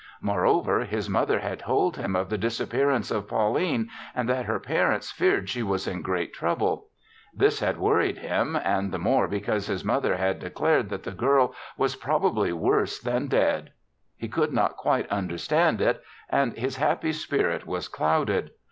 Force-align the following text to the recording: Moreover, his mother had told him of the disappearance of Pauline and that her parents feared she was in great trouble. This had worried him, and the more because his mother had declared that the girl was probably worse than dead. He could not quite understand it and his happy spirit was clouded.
Moreover, 0.19 0.79
his 0.83 1.11
mother 1.11 1.37
had 1.41 1.59
told 1.59 1.95
him 1.95 2.15
of 2.15 2.27
the 2.31 2.37
disappearance 2.39 3.11
of 3.11 3.27
Pauline 3.27 3.87
and 4.15 4.27
that 4.27 4.45
her 4.45 4.59
parents 4.59 5.11
feared 5.11 5.47
she 5.47 5.61
was 5.61 5.85
in 5.87 6.01
great 6.01 6.33
trouble. 6.33 6.87
This 7.35 7.59
had 7.59 7.77
worried 7.77 8.17
him, 8.17 8.55
and 8.55 8.91
the 8.91 8.97
more 8.97 9.27
because 9.27 9.67
his 9.67 9.85
mother 9.85 10.17
had 10.17 10.39
declared 10.39 10.89
that 10.89 11.03
the 11.03 11.11
girl 11.11 11.53
was 11.77 11.95
probably 11.95 12.51
worse 12.51 12.97
than 12.99 13.27
dead. 13.27 13.73
He 14.17 14.27
could 14.27 14.51
not 14.53 14.75
quite 14.75 15.07
understand 15.11 15.79
it 15.81 16.01
and 16.31 16.57
his 16.57 16.77
happy 16.77 17.13
spirit 17.13 17.67
was 17.67 17.87
clouded. 17.87 18.49